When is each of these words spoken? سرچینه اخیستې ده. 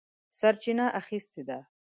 سرچینه 0.39 0.85
اخیستې 0.99 1.41
ده. 1.47 1.59